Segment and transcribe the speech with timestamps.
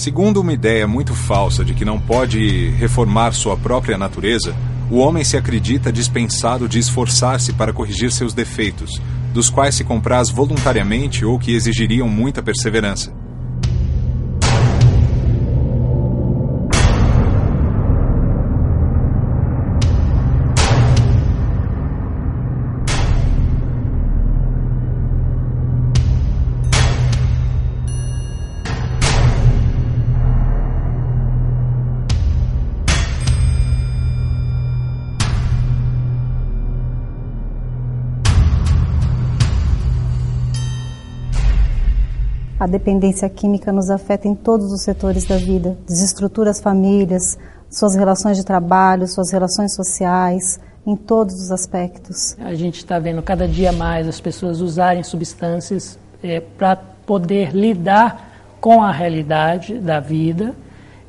[0.00, 4.56] Segundo uma ideia muito falsa de que não pode reformar sua própria natureza,
[4.90, 8.98] o homem se acredita dispensado de esforçar-se para corrigir seus defeitos,
[9.34, 13.19] dos quais se compraz voluntariamente ou que exigiriam muita perseverança.
[42.60, 47.38] A dependência química nos afeta em todos os setores da vida, desestrutura as famílias,
[47.70, 52.36] suas relações de trabalho, suas relações sociais, em todos os aspectos.
[52.38, 58.30] A gente está vendo cada dia mais as pessoas usarem substâncias é, para poder lidar
[58.60, 60.54] com a realidade da vida.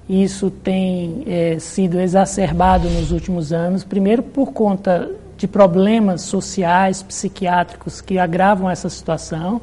[0.08, 8.00] Isso tem é, sido exacerbado nos últimos anos, primeiro por conta de problemas sociais, psiquiátricos
[8.00, 9.60] que agravam essa situação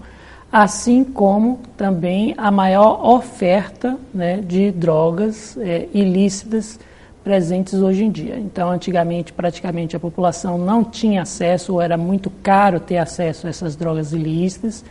[0.51, 6.79] assim como também a maior oferta né, de drogas é, ilícitas
[7.23, 8.39] presentes hoje em dia.
[8.39, 13.51] Então, antigamente, praticamente a população não tinha acesso, ou era muito caro ter acesso a
[13.51, 14.83] essas drogas ilícitas.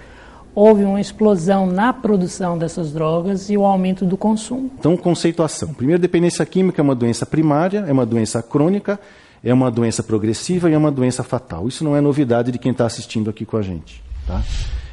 [0.53, 4.71] Houve uma explosão na produção dessas drogas e o aumento do consumo.
[4.77, 5.73] Então, conceituação.
[5.73, 8.99] Primeiro, dependência química é uma doença primária, é uma doença crônica,
[9.43, 11.67] é uma doença progressiva e é uma doença fatal.
[11.67, 14.03] Isso não é novidade de quem está assistindo aqui com a gente.
[14.27, 14.41] Tá?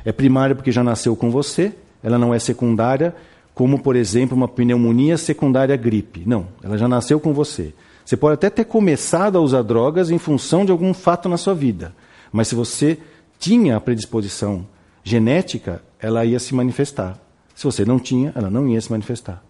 [0.05, 3.15] É primária porque já nasceu com você, ela não é secundária,
[3.55, 6.25] como, por exemplo, uma pneumonia secundária gripe.
[6.27, 7.73] Não, ela já nasceu com você.
[8.05, 11.55] Você pode até ter começado a usar drogas em função de algum fato na sua
[11.55, 11.95] vida,
[12.31, 12.99] mas se você
[13.39, 14.67] tinha a predisposição
[15.03, 17.19] genética, ela ia se manifestar.
[17.55, 19.43] Se você não tinha, ela não ia se manifestar.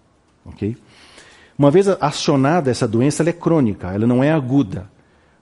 [0.45, 0.77] Ok?
[1.59, 4.91] Uma vez acionada essa doença, ela é crônica, ela não é aguda.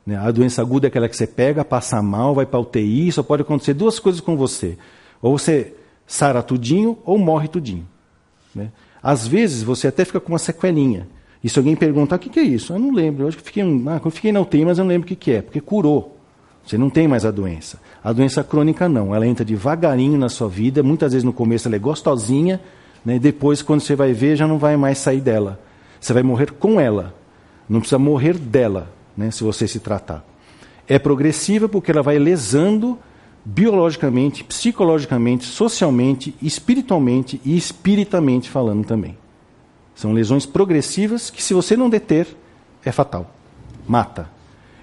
[0.07, 0.17] Né?
[0.17, 3.23] A doença aguda é aquela que você pega, passa mal, vai para a UTI, só
[3.23, 4.79] pode acontecer duas coisas com você.
[5.23, 5.73] Ou você
[6.07, 7.89] sara tudinho ou morre tudinho.
[8.55, 8.71] Né?
[9.03, 11.09] Às vezes você até fica com uma sequelinha.
[11.43, 12.73] E se alguém perguntar, o que, que é isso?
[12.73, 13.25] Eu não lembro.
[13.25, 15.17] Eu acho que fiquei, ah, eu fiquei na UTI, mas eu não lembro o que,
[15.17, 16.19] que é, porque curou.
[16.65, 17.81] Você não tem mais a doença.
[18.05, 19.15] A doença crônica não.
[19.15, 20.83] Ela entra devagarinho na sua vida.
[20.83, 22.61] Muitas vezes no começo ela é gostosinha,
[23.05, 23.19] né?
[23.19, 25.59] depois, quando você vai ver, já não vai mais sair dela.
[26.01, 27.15] Você vai morrer com ela.
[27.69, 29.31] Não precisa morrer dela, né?
[29.31, 30.25] se você se tratar.
[30.87, 32.99] É progressiva porque ela vai lesando
[33.45, 39.17] biologicamente, psicologicamente, socialmente, espiritualmente e espiritamente falando também.
[39.95, 42.27] São lesões progressivas que, se você não deter,
[42.85, 43.31] é fatal.
[43.87, 44.29] Mata.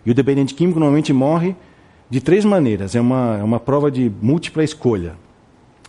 [0.05, 1.55] E o dependente químico normalmente morre
[2.09, 2.95] de três maneiras.
[2.95, 5.15] É uma, é uma prova de múltipla escolha: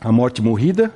[0.01, 0.95] a morte morrida,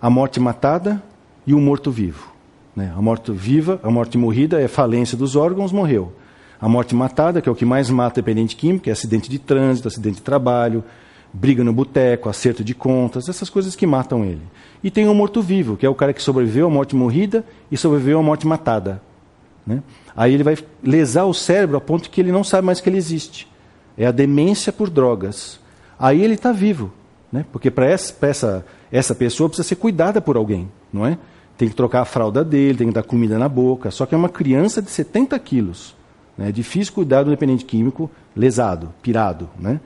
[0.00, 1.02] a morte matada
[1.46, 2.30] e o morto-vivo.
[2.74, 2.92] Né?
[2.96, 6.12] A morte viva, a morte morrida é falência dos órgãos, morreu.
[6.60, 9.88] A morte matada, que é o que mais mata dependente químico, é acidente de trânsito,
[9.88, 10.84] acidente de trabalho,
[11.32, 14.42] briga no boteco, acerto de contas, essas coisas que matam ele.
[14.82, 18.18] E tem o morto-vivo, que é o cara que sobreviveu à morte morrida e sobreviveu
[18.18, 19.00] à morte matada.
[19.66, 19.82] Né?
[20.16, 22.98] Aí ele vai lesar o cérebro a ponto que ele não sabe mais que ele
[22.98, 23.48] existe.
[23.96, 25.60] É a demência por drogas.
[25.98, 26.92] Aí ele está vivo,
[27.32, 27.44] né?
[27.52, 31.18] porque para essa, essa, essa pessoa precisa ser cuidada por alguém, não é?
[31.56, 33.90] Tem que trocar a fralda dele, tem que dar comida na boca.
[33.90, 35.94] Só que é uma criança de 70 quilos.
[36.40, 36.48] Né?
[36.48, 39.50] É difícil cuidar do dependente químico lesado, pirado.
[39.58, 39.78] Né?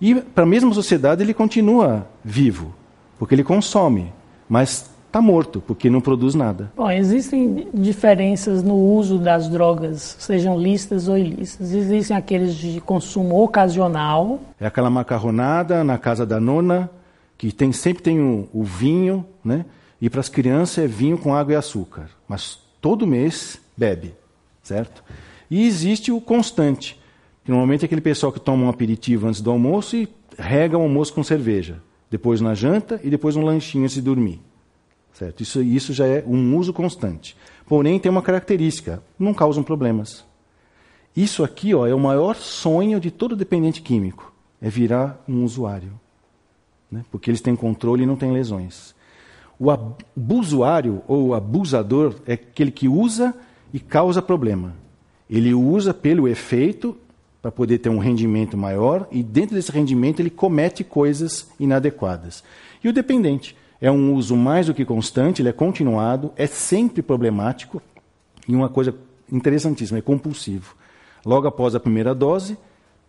[0.00, 2.72] E para a mesma sociedade ele continua vivo,
[3.18, 4.12] porque ele consome,
[4.48, 6.70] mas está morto, porque não produz nada.
[6.76, 11.72] Bom, existem diferenças no uso das drogas, sejam lícitas ou ilícitas.
[11.72, 14.38] Existem aqueles de consumo ocasional.
[14.60, 16.88] É aquela macarronada na casa da nona,
[17.36, 19.64] que tem, sempre tem o, o vinho, né?
[20.00, 22.08] E para as crianças é vinho com água e açúcar.
[22.28, 24.14] Mas todo mês bebe,
[24.62, 25.02] certo?
[25.50, 26.98] E existe o constante,
[27.44, 30.08] que normalmente é aquele pessoal que toma um aperitivo antes do almoço e
[30.38, 34.40] rega o almoço com cerveja, depois na janta e depois um lanchinho antes de dormir.
[35.12, 35.42] Certo?
[35.42, 37.36] Isso, isso já é um uso constante.
[37.66, 40.24] Porém, tem uma característica: não causam problemas.
[41.16, 45.92] Isso aqui ó, é o maior sonho de todo dependente químico: é virar um usuário.
[46.90, 47.04] Né?
[47.10, 48.94] Porque eles têm controle e não têm lesões.
[49.58, 53.34] O abusuário ou abusador é aquele que usa
[53.72, 54.74] e causa problema.
[55.28, 56.96] Ele usa pelo efeito
[57.40, 62.42] para poder ter um rendimento maior e dentro desse rendimento ele comete coisas inadequadas.
[62.82, 67.02] E o dependente é um uso mais do que constante, ele é continuado, é sempre
[67.02, 67.80] problemático
[68.48, 68.94] e uma coisa
[69.30, 70.74] interessantíssima, é compulsivo.
[71.24, 72.56] Logo após a primeira dose,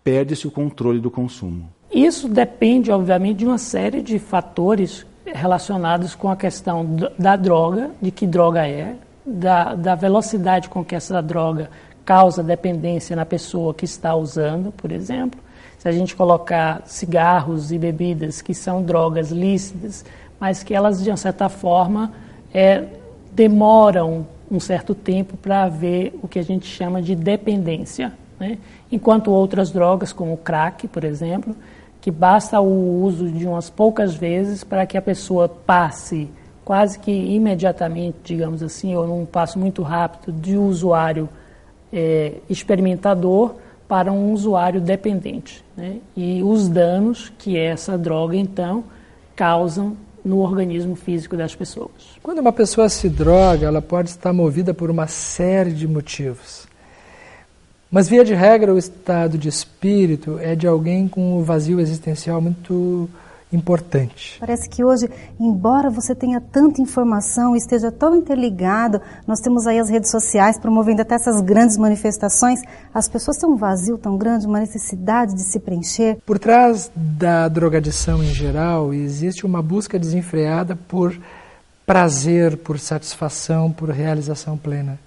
[0.04, 1.70] perde-se o controle do consumo.
[1.92, 6.86] Isso depende, obviamente, de uma série de fatores relacionados com a questão
[7.18, 8.96] da droga, de que droga é,
[9.26, 11.70] da, da velocidade com que essa droga
[12.10, 15.40] causa dependência na pessoa que está usando, por exemplo.
[15.78, 20.04] Se a gente colocar cigarros e bebidas que são drogas lícitas,
[20.40, 22.12] mas que elas, de uma certa forma,
[22.52, 22.84] é,
[23.32, 28.12] demoram um certo tempo para haver o que a gente chama de dependência.
[28.40, 28.58] Né?
[28.92, 31.56] Enquanto outras drogas, como o crack, por exemplo,
[32.02, 36.28] que basta o uso de umas poucas vezes para que a pessoa passe
[36.66, 41.30] quase que imediatamente, digamos assim, ou num passo muito rápido, de usuário
[41.92, 43.56] é, experimentador
[43.88, 45.64] para um usuário dependente.
[45.76, 45.98] Né?
[46.16, 48.84] E os danos que essa droga, então,
[49.36, 52.18] causam no organismo físico das pessoas.
[52.22, 56.68] Quando uma pessoa se droga, ela pode estar movida por uma série de motivos.
[57.92, 62.40] Mas, via de regra, o estado de espírito é de alguém com um vazio existencial
[62.40, 63.10] muito
[63.52, 64.38] importante.
[64.40, 65.10] Parece que hoje,
[65.40, 70.60] embora você tenha tanta informação e esteja tão interligado, nós temos aí as redes sociais
[70.60, 72.62] promovendo até essas grandes manifestações,
[72.94, 76.18] as pessoas têm um vazio tão grande, uma necessidade de se preencher.
[76.26, 81.18] Por trás da drogadição em geral, existe uma busca desenfreada por
[81.88, 85.00] prazer, por satisfação, por realização plena.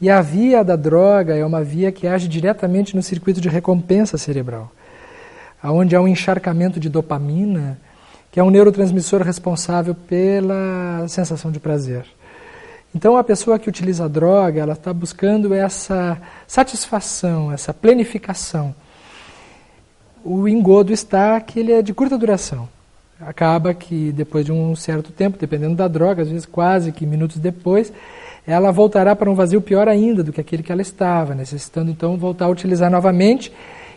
[0.00, 4.18] E a via da droga é uma via que age diretamente no circuito de recompensa
[4.18, 4.72] cerebral
[5.72, 7.78] onde há um encharcamento de dopamina,
[8.30, 12.04] que é um neurotransmissor responsável pela sensação de prazer.
[12.94, 18.74] Então, a pessoa que utiliza a droga, ela está buscando essa satisfação, essa plenificação.
[20.24, 22.68] O engodo está que ele é de curta duração.
[23.20, 27.38] Acaba que depois de um certo tempo, dependendo da droga, às vezes quase que minutos
[27.38, 27.92] depois,
[28.46, 32.16] ela voltará para um vazio pior ainda do que aquele que ela estava, necessitando então
[32.16, 33.52] voltar a utilizar novamente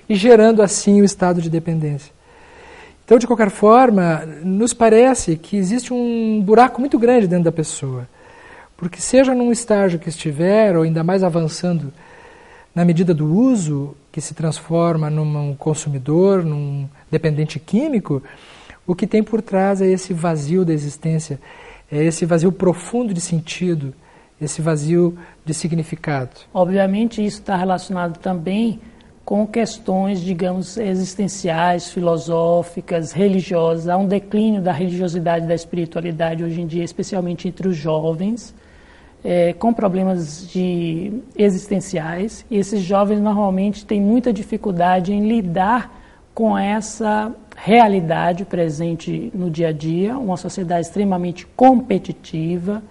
[0.10, 2.12] e gerando assim o estado de dependência.
[3.04, 8.08] Então, de qualquer forma, nos parece que existe um buraco muito grande dentro da pessoa.
[8.76, 11.94] Porque, seja num estágio que estiver, ou ainda mais avançando
[12.76, 18.22] na medida do uso, que se transforma num consumidor, num dependente químico,
[18.86, 21.40] o que tem por trás é esse vazio da existência,
[21.92, 23.94] é esse vazio profundo de sentido,
[24.40, 26.32] esse vazio de significado.
[26.54, 28.80] Obviamente, isso está relacionado também
[29.28, 33.90] com questões, digamos, existenciais, filosóficas, religiosas.
[33.90, 38.56] Há um declínio da religiosidade e da espiritualidade hoje em dia, especialmente entre os jovens,
[39.22, 42.46] é, com problemas de existenciais.
[42.50, 45.94] E esses jovens normalmente têm muita dificuldade em lidar
[46.34, 52.82] com essa realidade presente no dia a dia, uma sociedade extremamente competitiva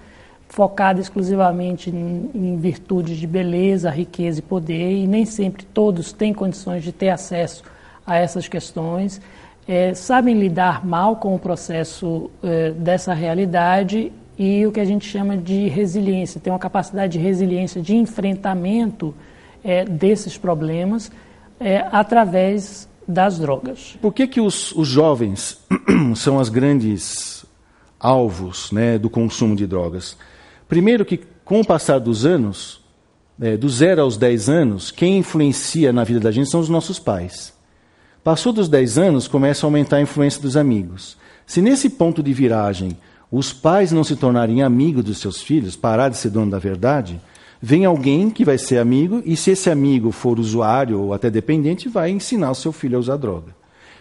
[0.48, 6.32] focada exclusivamente em, em virtudes de beleza, riqueza e poder, e nem sempre todos têm
[6.32, 7.64] condições de ter acesso
[8.06, 9.20] a essas questões,
[9.66, 15.06] é, sabem lidar mal com o processo é, dessa realidade e o que a gente
[15.06, 19.14] chama de resiliência, tem uma capacidade de resiliência, de enfrentamento
[19.64, 21.10] é, desses problemas
[21.58, 23.96] é, através das drogas.
[24.00, 25.58] Por que, que os, os jovens
[26.14, 27.44] são as grandes
[27.98, 30.16] alvos né, do consumo de drogas?
[30.68, 32.80] Primeiro que, com o passar dos anos,
[33.40, 36.98] é, do zero aos 10 anos, quem influencia na vida da gente são os nossos
[36.98, 37.52] pais.
[38.24, 41.16] Passou dos 10 anos, começa a aumentar a influência dos amigos.
[41.46, 42.96] Se nesse ponto de viragem
[43.30, 47.20] os pais não se tornarem amigos dos seus filhos, parar de ser dono da verdade,
[47.60, 51.88] vem alguém que vai ser amigo, e se esse amigo for usuário ou até dependente,
[51.88, 53.54] vai ensinar o seu filho a usar droga.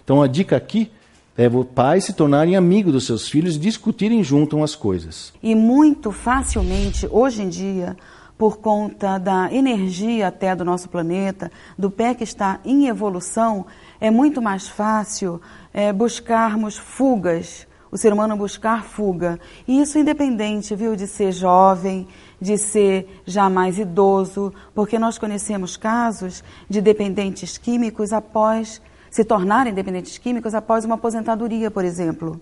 [0.04, 0.92] Então a dica aqui
[1.38, 5.34] é pais se tornarem amigos dos seus filhos e discutirem junto as coisas.
[5.44, 7.98] E muito facilmente, hoje em dia,
[8.38, 13.66] por conta da energia até do nosso planeta, do pé que está em evolução,
[14.00, 15.42] é muito mais fácil
[15.74, 19.40] é, buscarmos fugas, o ser humano buscar fuga.
[19.68, 22.08] E isso independente, viu, de ser jovem,
[22.42, 28.82] de ser já mais idoso, porque nós conhecemos casos de dependentes químicos após
[29.16, 32.38] se tornarem dependentes químicos após uma aposentadoria, por exemplo.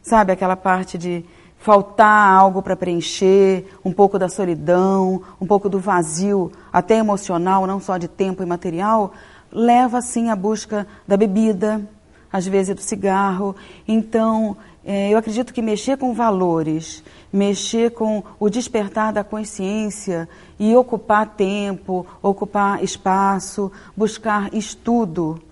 [0.00, 1.24] Sabe aquela parte de
[1.58, 7.80] faltar algo para preencher, um pouco da solidão, um pouco do vazio, até emocional, não
[7.80, 9.12] só de tempo e material,
[9.50, 11.82] leva sim à busca da bebida,
[12.32, 13.56] às vezes do cigarro.
[13.88, 17.02] Então, é, eu acredito que mexer com valores,
[17.32, 20.28] mexer com o despertar da consciência
[20.60, 25.42] e ocupar tempo, ocupar espaço, buscar estudo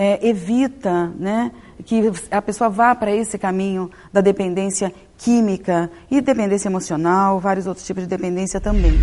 [0.00, 1.52] é, evita né,
[1.84, 7.86] que a pessoa vá para esse caminho da dependência química e dependência emocional, vários outros
[7.86, 8.98] tipos de dependência também.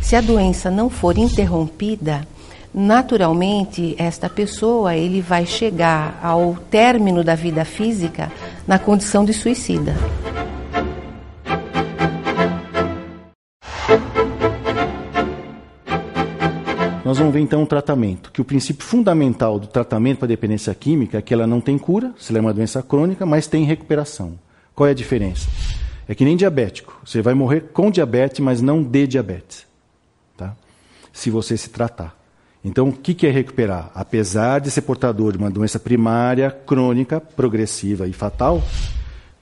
[0.00, 2.24] Se a doença não for interrompida,
[2.72, 8.30] naturalmente esta pessoa ele vai chegar ao término da vida física
[8.68, 9.96] na condição de suicida.
[17.04, 21.18] Nós vamos ver então o tratamento, que o princípio fundamental do tratamento para dependência química
[21.18, 24.38] é que ela não tem cura, se ela é uma doença crônica, mas tem recuperação.
[24.74, 25.46] Qual é a diferença?
[26.08, 26.98] É que nem diabético.
[27.04, 29.66] Você vai morrer com diabetes, mas não de diabetes.
[30.34, 30.56] Tá?
[31.12, 32.18] Se você se tratar.
[32.64, 33.90] Então, o que é recuperar?
[33.94, 38.62] Apesar de ser portador de uma doença primária, crônica, progressiva e fatal,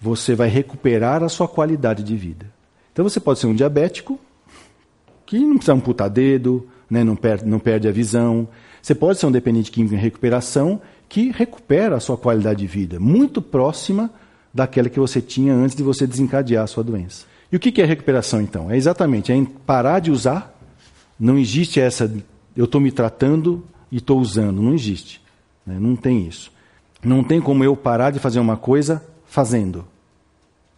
[0.01, 2.47] você vai recuperar a sua qualidade de vida.
[2.93, 4.19] Então, você pode ser um diabético,
[5.25, 8.47] que não precisa amputar dedo, né, não, perde, não perde a visão.
[8.83, 13.01] Você pode ser um dependente químico em recuperação, que recupera a sua qualidade de vida,
[13.01, 14.11] muito próxima
[14.53, 17.25] daquela que você tinha antes de você desencadear a sua doença.
[17.51, 18.71] E o que é recuperação, então?
[18.71, 20.55] É exatamente é parar de usar.
[21.19, 22.13] Não existe essa,
[22.55, 24.61] eu estou me tratando e estou usando.
[24.61, 25.23] Não existe.
[25.65, 25.79] Né?
[25.81, 26.53] Não tem isso.
[27.03, 29.87] Não tem como eu parar de fazer uma coisa fazendo.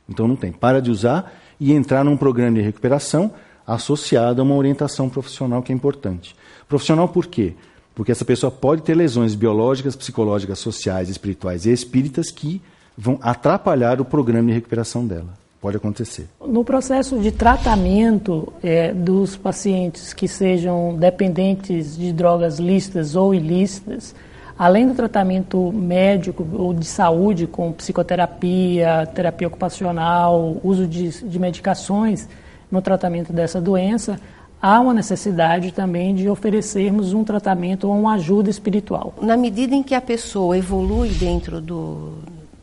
[0.09, 0.53] Então não tem.
[0.53, 3.33] Para de usar e entrar num programa de recuperação
[3.67, 6.37] associado a uma orientação profissional que é importante.
[6.69, 7.55] Profissional por quê?
[7.95, 12.61] Porque essa pessoa pode ter lesões biológicas, psicológicas, sociais, espirituais e espíritas que
[12.97, 15.45] vão atrapalhar o programa de recuperação dela.
[15.61, 16.29] Pode acontecer.
[16.47, 24.15] No processo de tratamento é, dos pacientes que sejam dependentes de drogas lícitas ou ilícitas,
[24.59, 32.29] além do tratamento médico ou de saúde, com psicoterapia, terapia ocupacional, uso de, de medicações
[32.75, 34.21] no tratamento dessa doença,
[34.61, 39.15] há uma necessidade também de oferecermos um tratamento ou uma ajuda espiritual.
[39.23, 42.19] Na medida em que a pessoa evolui dentro do,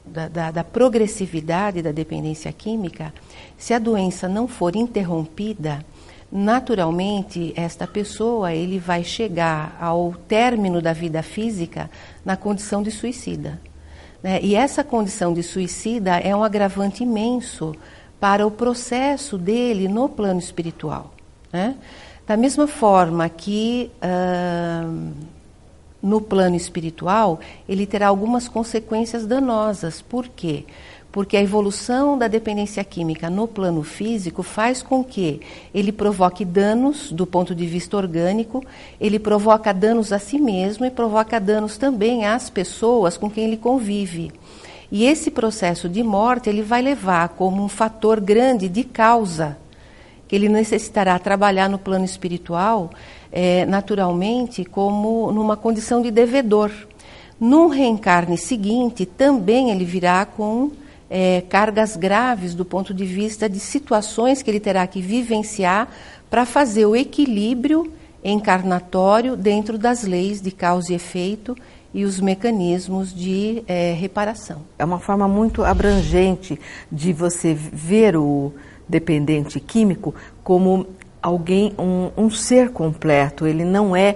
[0.06, 3.14] da, da, da, progressividade da dependência química,
[3.58, 5.86] se a doença não for interrompida,
[6.30, 11.90] naturalmente esta pessoa ele vai chegar ao término da vida física
[12.26, 13.62] na condição de suicida.
[14.22, 14.42] Né?
[14.44, 17.74] E essa condição de suicida é um agravante imenso
[18.22, 21.12] para o processo dele no plano espiritual.
[21.52, 21.76] Né?
[22.28, 25.12] Da mesma forma que uh,
[26.02, 30.04] no plano espiritual, ele terá algumas consequências danosas.
[30.04, 30.66] Por quê?
[31.12, 35.42] Porque a evolução da dependência química no plano físico faz com que
[35.74, 38.64] ele provoque danos do ponto de vista orgânico,
[39.00, 43.58] ele provoca danos a si mesmo e provoca danos também às pessoas com quem ele
[43.58, 44.32] convive.
[44.92, 49.58] E esse processo de morte ele vai levar como um fator grande de causa
[50.28, 52.90] que ele necessitará trabalhar no plano espiritual
[53.32, 56.72] é, naturalmente como numa condição de devedor.
[57.40, 60.72] Num reencarne seguinte, também ele virá com
[61.10, 65.90] é, cargas graves do ponto de vista de situações que ele terá que vivenciar
[66.30, 67.92] para fazer o equilíbrio
[68.24, 71.58] encarnatório dentro das leis de causa e efeito
[71.94, 74.62] e os mecanismos de é, reparação.
[74.80, 76.60] É uma forma muito abrangente
[76.92, 78.54] de você ver o
[78.88, 80.88] dependente químico como
[81.22, 83.46] alguém, um, um ser completo.
[83.46, 84.16] Ele não é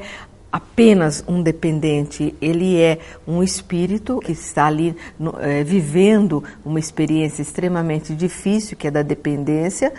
[0.52, 7.42] apenas um dependente, ele é um espírito que está ali no, é, vivendo uma experiência
[7.42, 9.92] extremamente difícil, que é da dependência,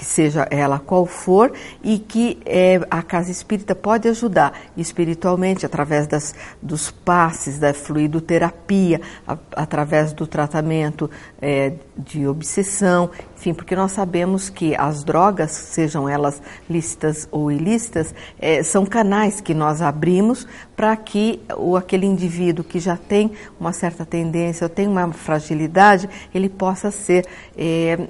[0.00, 1.52] que seja ela qual for,
[1.84, 9.02] e que é, a casa espírita pode ajudar espiritualmente através das, dos passes, da fluidoterapia,
[9.28, 16.08] a, através do tratamento é, de obsessão, enfim, porque nós sabemos que as drogas, sejam
[16.08, 22.64] elas lícitas ou ilícitas, é, são canais que nós abrimos para que o, aquele indivíduo
[22.64, 28.08] que já tem uma certa tendência ou tem uma fragilidade, ele possa ser é,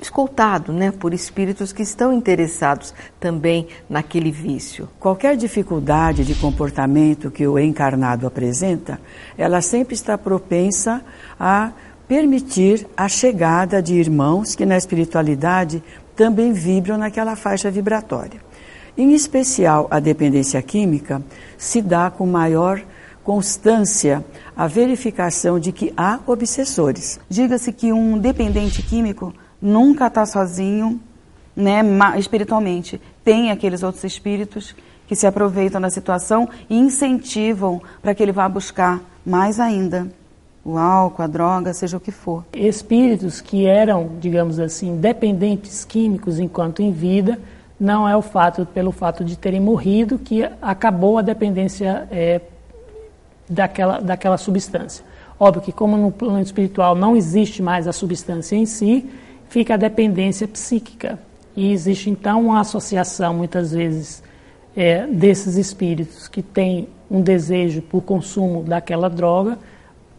[0.00, 4.88] escoltado né, por espíritos que estão interessados também naquele vício.
[4.98, 9.00] Qualquer dificuldade de comportamento que o encarnado apresenta,
[9.36, 11.02] ela sempre está propensa
[11.38, 11.72] a
[12.08, 15.82] permitir a chegada de irmãos que na espiritualidade
[16.16, 18.40] também vibram naquela faixa vibratória.
[18.96, 21.22] Em especial, a dependência química
[21.56, 22.82] se dá com maior
[23.22, 24.24] constância
[24.56, 27.20] a verificação de que há obsessores.
[27.28, 31.00] Diga-se que um dependente químico nunca está sozinho,
[31.54, 31.80] né,
[32.18, 33.00] espiritualmente.
[33.22, 34.74] Tem aqueles outros espíritos
[35.06, 40.08] que se aproveitam da situação e incentivam para que ele vá buscar mais ainda
[40.64, 42.44] o álcool, a droga, seja o que for.
[42.52, 47.38] Espíritos que eram, digamos assim, dependentes químicos enquanto em vida,
[47.78, 52.42] não é o fato pelo fato de terem morrido que acabou a dependência é,
[53.48, 55.04] daquela, daquela substância.
[55.38, 59.08] Óbvio que como no plano espiritual não existe mais a substância em si,
[59.50, 61.18] fica a dependência psíquica.
[61.54, 64.22] E existe então uma associação, muitas vezes,
[64.74, 69.58] é, desses espíritos que têm um desejo por consumo daquela droga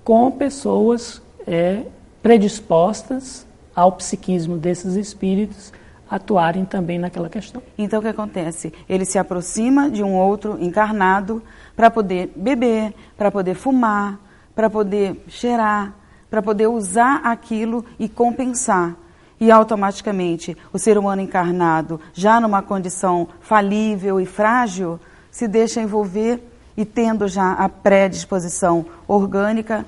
[0.04, 1.84] com pessoas é,
[2.22, 5.72] predispostas ao psiquismo desses espíritos
[6.10, 7.64] atuarem também naquela questão.
[7.78, 8.74] Então o que acontece?
[8.90, 11.42] Ele se aproxima de um outro encarnado
[11.74, 14.20] para poder beber, para poder fumar,
[14.54, 15.96] para poder cheirar,
[16.30, 18.98] para poder usar aquilo e compensar.
[19.42, 25.00] E automaticamente o ser humano encarnado, já numa condição falível e frágil,
[25.32, 26.40] se deixa envolver
[26.78, 29.84] e tendo já a predisposição orgânica,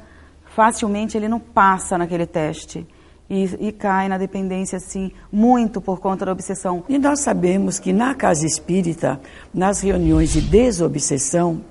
[0.56, 2.88] facilmente ele não passa naquele teste.
[3.30, 6.84] E, e, cai na dependência, assim, muito por conta da obsessão.
[6.90, 9.20] E nós sabemos que na casa espírita,
[9.54, 11.64] nas reuniões de desobsessão,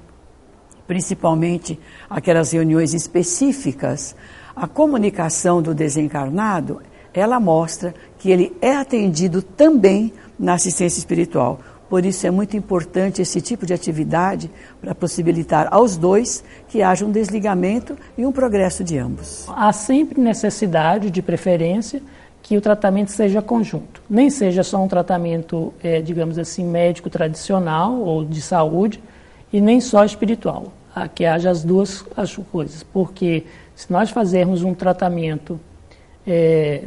[0.87, 4.17] principalmente aquelas reuniões específicas,
[4.57, 6.81] a comunicação do desencarnado,
[7.15, 11.61] ela mostra que ele é atendido também na assistência espiritual.
[11.89, 14.51] Por isso é muito importante esse tipo de atividade
[14.81, 19.47] para possibilitar aos dois que haja um desligamento e um progresso de ambos.
[19.49, 22.03] Há sempre necessidade, de preferência,
[22.43, 24.03] que o tratamento seja conjunto.
[24.09, 29.03] Nem seja só um tratamento, é, digamos assim, médico tradicional ou de saúde,
[29.53, 30.73] e nem só espiritual.
[31.15, 32.83] Que haja as duas as coisas.
[32.83, 33.45] Porque
[33.77, 35.61] se nós fazermos um tratamento
[36.27, 36.85] é,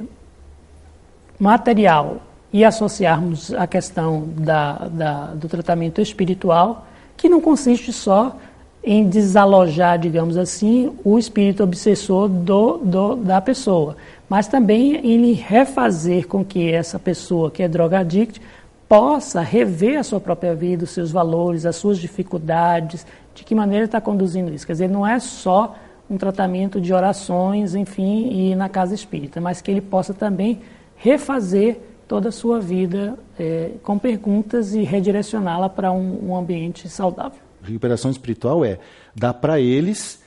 [1.39, 6.87] material e associarmos a questão da, da, do tratamento espiritual,
[7.17, 8.37] que não consiste só
[8.83, 13.97] em desalojar, digamos assim, o espírito obsessor do, do, da pessoa,
[14.29, 18.39] mas também em refazer com que essa pessoa que é drogadicta
[18.87, 23.85] possa rever a sua própria vida, os seus valores, as suas dificuldades, de que maneira
[23.85, 24.65] está conduzindo isso.
[24.65, 25.75] Quer dizer, não é só
[26.09, 30.61] um tratamento de orações, enfim, e na casa espírita, mas que ele possa também
[30.95, 37.39] refazer toda a sua vida é, com perguntas e redirecioná-la para um, um, ambiente saudável.
[37.63, 38.79] Recuperação espiritual é
[39.15, 40.23] dar para eles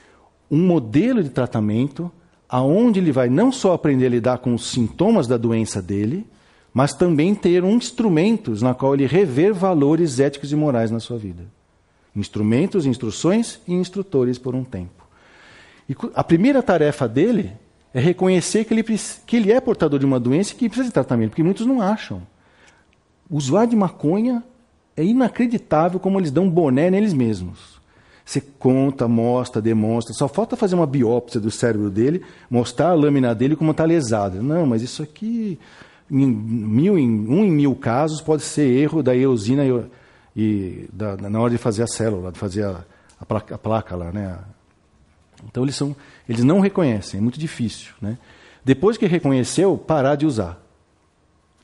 [0.50, 2.10] um modelo de tratamento
[2.48, 6.26] aonde ele vai não só aprender a lidar com os sintomas da doença dele,
[6.72, 11.18] mas também ter um instrumentos na qual ele rever valores éticos e morais na sua
[11.18, 11.44] vida.
[12.16, 14.97] Instrumentos, instruções e instrutores por um tempo.
[15.88, 17.52] E a primeira tarefa dele
[17.94, 18.84] é reconhecer que ele,
[19.26, 21.80] que ele é portador de uma doença e que precisa de tratamento, porque muitos não
[21.80, 22.22] acham.
[23.30, 24.42] Usuário de maconha
[24.96, 27.78] é inacreditável como eles dão boné neles mesmos.
[28.24, 33.34] Você conta, mostra, demonstra, só falta fazer uma biópsia do cérebro dele, mostrar a lâmina
[33.34, 34.42] dele como está lesada.
[34.42, 35.58] Não, mas isso aqui,
[36.10, 39.82] em mil, em, um em mil casos, pode ser erro da eosina e,
[40.36, 42.84] e da, na hora de fazer a célula, de fazer a,
[43.18, 44.38] a, placa, a placa lá, né?
[45.46, 45.94] Então eles são
[46.28, 47.92] eles não reconhecem, é muito difícil.
[48.00, 48.18] Né?
[48.64, 50.62] Depois que reconheceu, parar de usar.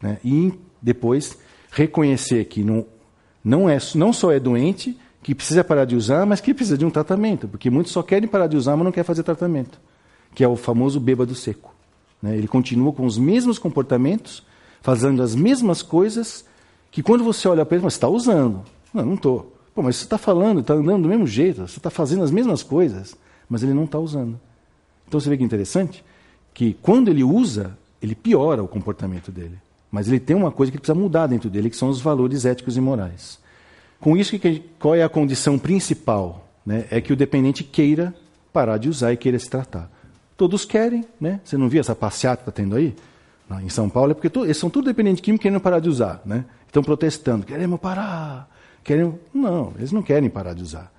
[0.00, 0.18] Né?
[0.24, 1.36] E depois
[1.70, 2.86] reconhecer que não,
[3.44, 6.84] não, é, não só é doente, que precisa parar de usar, mas que precisa de
[6.84, 7.48] um tratamento.
[7.48, 9.80] Porque muitos só querem parar de usar, mas não querem fazer tratamento.
[10.34, 11.74] Que é o famoso bêbado seco.
[12.22, 12.36] Né?
[12.36, 14.42] Ele continua com os mesmos comportamentos,
[14.82, 16.44] fazendo as mesmas coisas,
[16.90, 18.62] que quando você olha para ele, está usando.
[18.92, 19.56] Não, não estou.
[19.74, 22.62] Pô, mas você está falando, está andando do mesmo jeito, você está fazendo as mesmas
[22.62, 23.16] coisas,
[23.48, 24.40] mas ele não está usando.
[25.06, 26.04] Então você vê que é interessante
[26.52, 29.58] que quando ele usa, ele piora o comportamento dele.
[29.90, 32.76] Mas ele tem uma coisa que precisa mudar dentro dele, que são os valores éticos
[32.76, 33.38] e morais.
[34.00, 34.34] Com isso,
[34.78, 36.48] qual é a condição principal?
[36.66, 36.86] Né?
[36.90, 38.14] É que o dependente queira
[38.52, 39.90] parar de usar e queira se tratar.
[40.36, 41.40] Todos querem, né?
[41.44, 42.94] Você não viu essa passeata que está tendo aí?
[43.62, 46.44] em São Paulo, é porque eles são tudo dependentes químicos querendo parar de usar, né?
[46.66, 48.48] Estão protestando, queremos parar,
[48.82, 49.16] queremos...
[49.32, 50.92] Não, eles não querem parar de usar.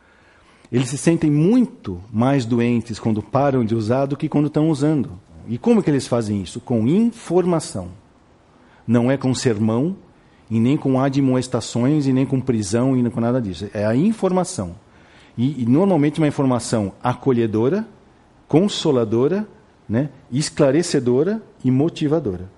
[0.76, 5.12] Eles se sentem muito mais doentes quando param de usar do que quando estão usando.
[5.48, 6.60] E como que eles fazem isso?
[6.60, 7.88] Com informação.
[8.86, 9.96] Não é com sermão,
[10.52, 13.70] e nem com admoestações, e nem com prisão, e nem com nada disso.
[13.74, 14.76] É a informação.
[15.38, 17.88] E, e normalmente uma informação acolhedora,
[18.46, 19.48] consoladora,
[19.88, 22.52] né, esclarecedora e motivadora.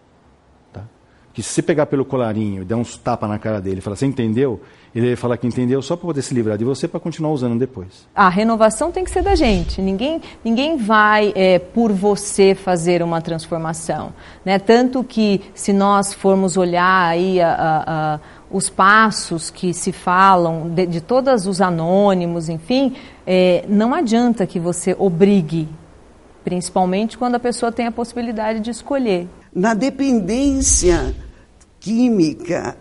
[1.38, 3.96] Que se você pegar pelo colarinho e der uns tapas na cara dele e falar,
[3.96, 4.60] você entendeu?
[4.96, 7.60] Ele vai falar que entendeu só para poder se livrar de você para continuar usando
[7.60, 8.08] depois.
[8.16, 9.80] A renovação tem que ser da gente.
[9.80, 14.14] Ninguém, ninguém vai é, por você fazer uma transformação.
[14.44, 14.58] Né?
[14.58, 17.84] Tanto que se nós formos olhar aí a, a,
[18.16, 18.20] a,
[18.50, 22.96] os passos que se falam de, de todos os anônimos, enfim,
[23.28, 25.70] é, não adianta que você obrigue,
[26.44, 29.28] principalmente quando a pessoa tem a possibilidade de escolher.
[29.54, 31.14] Na dependência
[31.88, 32.78] química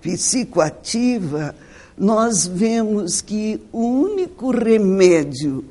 [0.00, 1.56] psicoativa,
[1.96, 5.64] nós vemos que o único remédio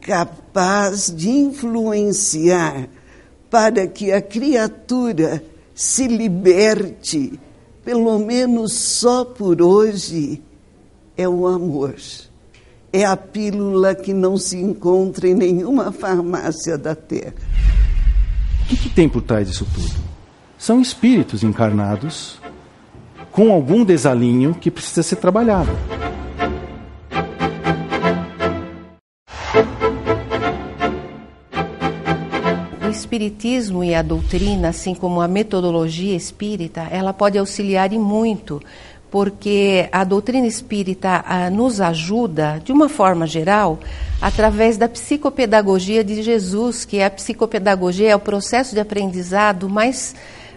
[0.00, 2.88] capaz de influenciar
[3.50, 5.42] para que a criatura
[5.74, 7.32] se liberte,
[7.84, 10.40] pelo menos só por hoje,
[11.16, 11.96] é o amor.
[12.92, 17.34] é a pílula que não se encontra em nenhuma farmácia da Terra.
[18.62, 20.13] O que, que tem por trás disso tudo?
[20.64, 22.38] São espíritos encarnados
[23.30, 25.70] com algum desalinho que precisa ser trabalhado.
[32.82, 38.58] O espiritismo e a doutrina, assim como a metodologia espírita, ela pode auxiliar e muito,
[39.10, 43.78] porque a doutrina espírita ah, nos ajuda, de uma forma geral,
[44.18, 50.14] através da psicopedagogia de Jesus, que é a psicopedagogia é o processo de aprendizado mais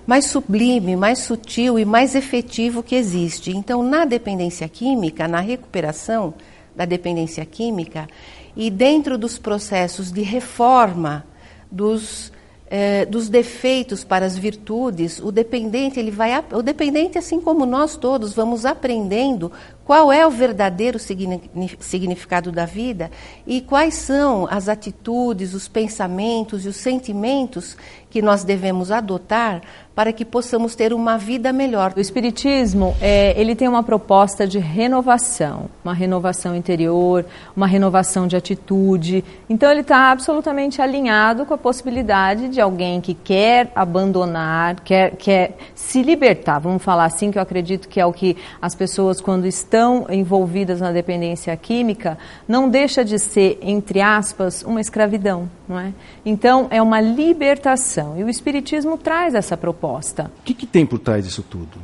[0.08, 3.52] mais sublime, mais sutil e mais efetivo que existe.
[3.52, 6.34] Então, na dependência química, na recuperação
[6.74, 8.08] da dependência química
[8.56, 11.26] e dentro dos processos de reforma
[11.70, 12.32] dos
[12.70, 17.96] eh, dos defeitos para as virtudes, o dependente ele vai o dependente assim como nós
[17.96, 19.50] todos vamos aprendendo
[19.86, 23.10] qual é o verdadeiro significado da vida
[23.46, 27.78] e quais são as atitudes, os pensamentos e os sentimentos
[28.10, 29.62] que nós devemos adotar
[29.98, 31.92] para que possamos ter uma vida melhor.
[31.98, 38.36] O Espiritismo, é, ele tem uma proposta de renovação, uma renovação interior, uma renovação de
[38.36, 39.26] atitude.
[39.50, 45.58] Então, ele está absolutamente alinhado com a possibilidade de alguém que quer abandonar, quer, quer
[45.74, 49.48] se libertar, vamos falar assim, que eu acredito que é o que as pessoas, quando
[49.48, 55.94] estão envolvidas na dependência química, não deixa de ser, entre aspas, uma escravidão, não é?
[56.26, 58.18] Então, é uma libertação.
[58.18, 60.32] E o Espiritismo traz essa proposta.
[60.40, 61.78] O que, que tem por trás disso tudo?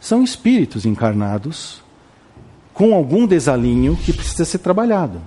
[0.00, 1.82] São espíritos encarnados
[2.74, 5.20] com algum desalinho que precisa ser trabalhado.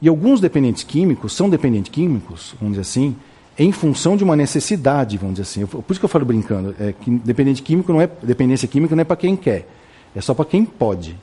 [0.00, 3.16] E alguns dependentes químicos são dependentes químicos, vamos dizer assim,
[3.58, 5.66] em função de uma necessidade, vamos dizer assim.
[5.66, 9.02] Por isso que eu falo brincando, é que dependente químico não é dependência química não
[9.02, 9.68] é para quem quer,
[10.14, 11.16] é só para quem pode.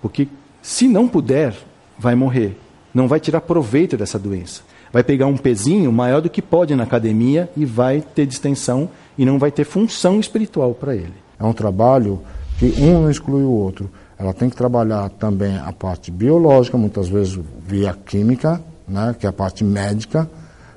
[0.00, 0.28] Porque
[0.62, 1.54] se não puder,
[1.98, 2.58] vai morrer,
[2.92, 4.62] não vai tirar proveito dessa doença.
[4.92, 9.24] Vai pegar um pezinho maior do que pode na academia e vai ter distensão e
[9.24, 11.14] não vai ter função espiritual para ele.
[11.38, 12.20] É um trabalho
[12.58, 13.90] que um não exclui o outro.
[14.18, 19.28] Ela tem que trabalhar também a parte biológica, muitas vezes via química, né, que é
[19.28, 20.28] a parte médica.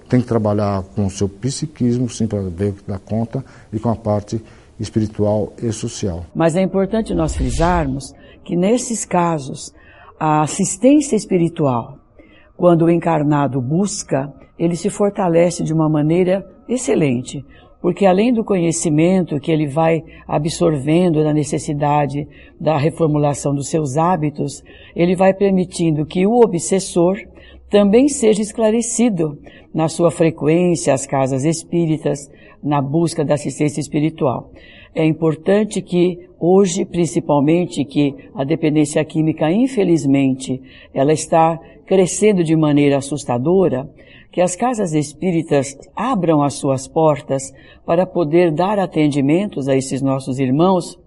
[0.09, 3.79] Tem que trabalhar com o seu psiquismo, sim, para ver o que dá conta, e
[3.79, 4.43] com a parte
[4.79, 6.25] espiritual e social.
[6.33, 8.11] Mas é importante nós frisarmos
[8.43, 9.73] que nesses casos,
[10.19, 11.98] a assistência espiritual,
[12.59, 17.41] quando o encarnado busca, ele se fortalece de uma maneira excelente,
[17.81, 22.27] porque além do conhecimento que ele vai absorvendo da necessidade
[22.59, 24.61] da reformulação dos seus hábitos,
[24.93, 27.15] ele vai permitindo que o obsessor
[27.69, 29.37] também seja esclarecido
[29.73, 32.29] na sua frequência às casas espíritas,
[32.61, 34.51] na busca da assistência espiritual.
[34.93, 40.61] É importante que hoje, principalmente, que a dependência química, infelizmente,
[40.93, 43.89] ela está crescendo de maneira assustadora,
[44.31, 47.53] que as casas espíritas abram as suas portas
[47.85, 50.99] para poder dar atendimentos a esses nossos irmãos,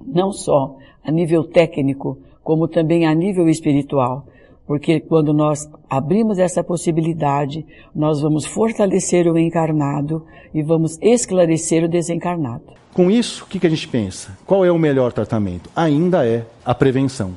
[0.00, 4.26] não só a nível técnico, como também a nível espiritual.
[4.68, 11.88] Porque quando nós abrimos essa possibilidade, nós vamos fortalecer o encarnado e vamos esclarecer o
[11.88, 12.64] desencarnado.
[12.92, 14.36] Com isso, o que a gente pensa?
[14.44, 15.70] Qual é o melhor tratamento?
[15.74, 17.32] Ainda é a prevenção.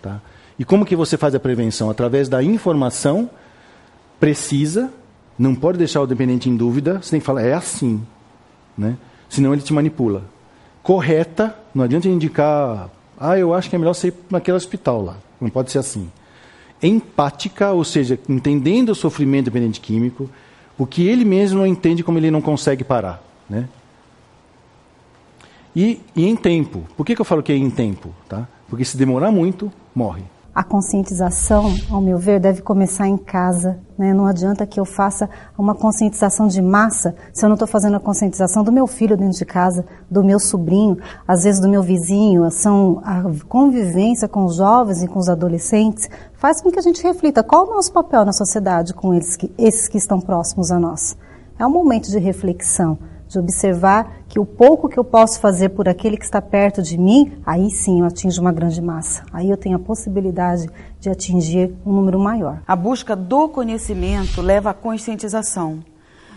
[0.00, 0.20] Tá?
[0.56, 1.90] E como que você faz a prevenção?
[1.90, 3.28] Através da informação
[4.20, 4.92] precisa,
[5.36, 8.00] não pode deixar o dependente em dúvida, você tem que falar, é assim.
[8.78, 8.96] Né?
[9.28, 10.22] Senão ele te manipula.
[10.84, 15.16] Correta, não adianta indicar, ah, eu acho que é melhor você ir naquele hospital lá.
[15.40, 16.08] Não pode ser assim.
[16.82, 20.30] Empática, ou seja, entendendo o sofrimento do dependente químico,
[20.78, 23.22] o que ele mesmo não entende como ele não consegue parar.
[23.48, 23.68] Né?
[25.74, 26.84] E, e em tempo.
[26.96, 28.14] Por que, que eu falo que é em tempo?
[28.28, 28.48] Tá?
[28.68, 30.22] Porque se demorar muito, morre.
[30.52, 33.78] A conscientização, ao meu ver, deve começar em casa.
[33.96, 34.12] Né?
[34.12, 38.00] Não adianta que eu faça uma conscientização de massa se eu não estou fazendo a
[38.00, 42.50] conscientização do meu filho dentro de casa, do meu sobrinho, às vezes do meu vizinho.
[42.50, 47.02] São a convivência com os jovens e com os adolescentes faz com que a gente
[47.02, 51.16] reflita qual o nosso papel na sociedade com eles, esses que estão próximos a nós.
[51.56, 52.98] É um momento de reflexão
[53.30, 56.98] de observar que o pouco que eu posso fazer por aquele que está perto de
[56.98, 59.22] mim, aí sim eu atinjo uma grande massa.
[59.32, 62.60] Aí eu tenho a possibilidade de atingir um número maior.
[62.66, 65.78] A busca do conhecimento leva à conscientização.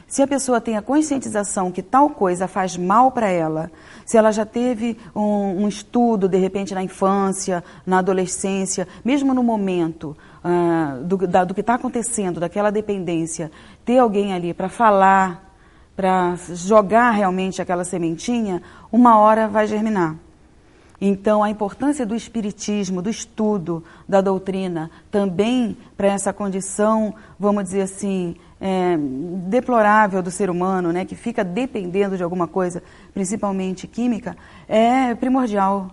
[0.07, 3.71] Se a pessoa tem a conscientização que tal coisa faz mal para ela,
[4.05, 9.41] se ela já teve um, um, estudo, de repente, na infância, na adolescência, mesmo no
[9.41, 13.51] momento uh, do, da, do que está acontecendo, daquela dependência,
[13.83, 15.52] ter alguém ali para falar,
[15.95, 20.15] para jogar realmente aquela sementinha, uma hora vai germinar.
[20.99, 27.81] Então, a importância do espiritismo, do estudo da doutrina, também para essa condição, vamos dizer
[27.81, 28.97] assim, é,
[29.49, 32.81] deplorável do ser humano, né, que fica dependendo de alguma coisa,
[33.13, 35.91] principalmente química, é primordial.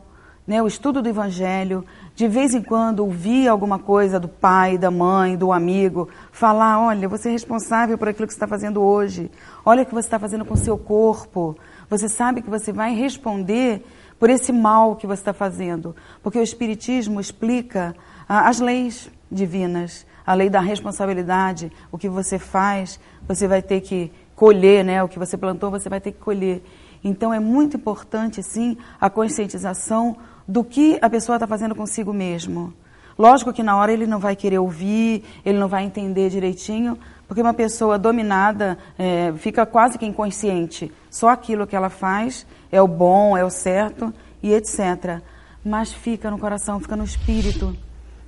[0.50, 4.90] Né, o estudo do Evangelho, de vez em quando ouvir alguma coisa do pai, da
[4.90, 9.30] mãe, do amigo, falar: olha, você é responsável por aquilo que você está fazendo hoje,
[9.64, 11.56] olha o que você está fazendo com o seu corpo,
[11.88, 13.86] você sabe que você vai responder
[14.18, 15.94] por esse mal que você está fazendo.
[16.20, 17.94] Porque o Espiritismo explica
[18.28, 23.82] ah, as leis divinas, a lei da responsabilidade, o que você faz, você vai ter
[23.82, 25.00] que colher, né?
[25.00, 26.60] O que você plantou, você vai ter que colher.
[27.02, 30.16] Então é muito importante, sim, a conscientização
[30.50, 32.74] do que a pessoa está fazendo consigo mesmo.
[33.16, 37.40] Lógico que na hora ele não vai querer ouvir, ele não vai entender direitinho, porque
[37.40, 40.90] uma pessoa dominada é, fica quase que inconsciente.
[41.08, 45.20] Só aquilo que ela faz é o bom, é o certo e etc.
[45.64, 47.76] Mas fica no coração, fica no espírito.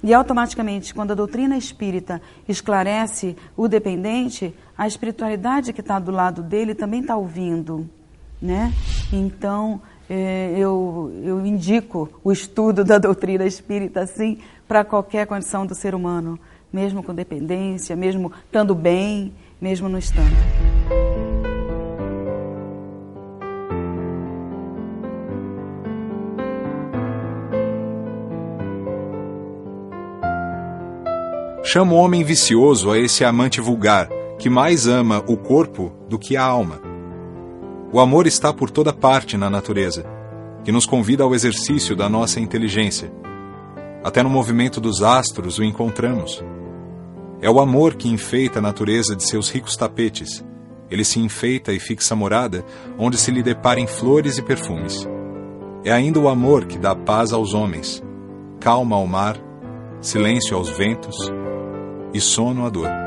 [0.00, 6.40] E automaticamente, quando a doutrina espírita esclarece o dependente, a espiritualidade que está do lado
[6.40, 7.88] dele também está ouvindo.
[8.40, 8.72] Né?
[9.12, 14.38] Então, eu, eu indico o estudo da doutrina espírita, assim,
[14.68, 16.38] para qualquer condição do ser humano
[16.72, 20.32] mesmo com dependência, mesmo estando bem, mesmo não estando.
[31.64, 36.36] Chama o homem vicioso a esse amante vulgar, que mais ama o corpo do que
[36.36, 36.91] a alma.
[37.92, 40.06] O amor está por toda parte na natureza,
[40.64, 43.12] que nos convida ao exercício da nossa inteligência.
[44.02, 46.42] Até no movimento dos astros o encontramos.
[47.42, 50.42] É o amor que enfeita a natureza de seus ricos tapetes.
[50.90, 52.64] Ele se enfeita e fixa morada
[52.98, 55.06] onde se lhe deparem flores e perfumes.
[55.84, 58.02] É ainda o amor que dá paz aos homens,
[58.58, 59.36] calma ao mar,
[60.00, 61.14] silêncio aos ventos
[62.14, 63.01] e sono à dor.